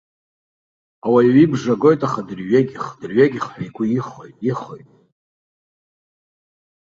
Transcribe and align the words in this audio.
Ауаҩ 1.05 1.29
ибжа 1.43 1.73
агоит, 1.75 2.01
аха 2.07 2.27
дырҩегьых, 2.27 2.85
дырҩегьых 2.99 3.45
ҳәа 3.51 3.61
игәы 3.67 3.85
ихоит, 3.97 4.37
ихоит. 4.49 4.89